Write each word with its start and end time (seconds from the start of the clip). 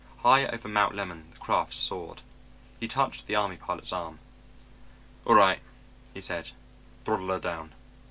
High 0.23 0.47
over 0.47 0.67
Mount 0.67 0.95
Lemmon 0.95 1.29
the 1.31 1.37
craft 1.37 1.75
soared. 1.75 2.23
He 2.79 2.87
touched 2.87 3.27
the 3.27 3.35
army 3.35 3.55
pilot's 3.57 3.93
arm. 3.93 4.17
"All 5.25 5.35
right," 5.35 5.59
he 6.15 6.21
said, 6.21 6.53
"throttle 7.05 7.27
her 7.27 7.39
down." 7.39 7.73